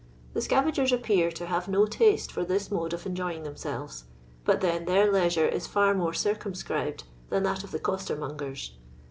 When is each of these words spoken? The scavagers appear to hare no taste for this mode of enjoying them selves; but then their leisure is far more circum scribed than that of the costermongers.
The 0.33 0.41
scavagers 0.41 0.91
appear 0.91 1.29
to 1.33 1.45
hare 1.45 1.61
no 1.67 1.85
taste 1.85 2.31
for 2.31 2.43
this 2.43 2.71
mode 2.71 2.91
of 2.91 3.05
enjoying 3.05 3.43
them 3.43 3.55
selves; 3.55 4.05
but 4.45 4.59
then 4.61 4.85
their 4.85 5.11
leisure 5.13 5.47
is 5.47 5.67
far 5.67 5.93
more 5.93 6.15
circum 6.15 6.55
scribed 6.55 7.03
than 7.29 7.43
that 7.43 7.63
of 7.63 7.69
the 7.69 7.77
costermongers. 7.79 8.71